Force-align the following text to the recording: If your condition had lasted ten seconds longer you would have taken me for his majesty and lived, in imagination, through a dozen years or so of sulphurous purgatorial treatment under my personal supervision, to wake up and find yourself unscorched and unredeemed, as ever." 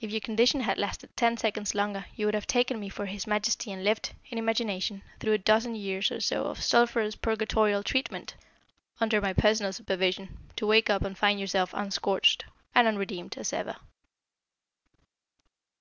If 0.00 0.10
your 0.10 0.18
condition 0.20 0.62
had 0.62 0.76
lasted 0.76 1.16
ten 1.16 1.36
seconds 1.36 1.72
longer 1.72 2.06
you 2.16 2.26
would 2.26 2.34
have 2.34 2.48
taken 2.48 2.80
me 2.80 2.88
for 2.88 3.06
his 3.06 3.28
majesty 3.28 3.70
and 3.70 3.84
lived, 3.84 4.12
in 4.28 4.36
imagination, 4.36 5.02
through 5.20 5.34
a 5.34 5.38
dozen 5.38 5.76
years 5.76 6.10
or 6.10 6.18
so 6.20 6.46
of 6.46 6.60
sulphurous 6.60 7.14
purgatorial 7.14 7.84
treatment 7.84 8.34
under 9.00 9.20
my 9.20 9.32
personal 9.32 9.72
supervision, 9.72 10.36
to 10.56 10.66
wake 10.66 10.90
up 10.90 11.02
and 11.02 11.16
find 11.16 11.38
yourself 11.38 11.72
unscorched 11.74 12.44
and 12.74 12.88
unredeemed, 12.88 13.36
as 13.38 13.52
ever." 13.52 13.76